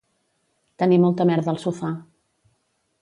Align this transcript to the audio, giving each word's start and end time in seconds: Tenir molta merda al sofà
Tenir 0.83 0.97
molta 1.03 1.27
merda 1.31 1.53
al 1.53 1.61
sofà 1.65 1.93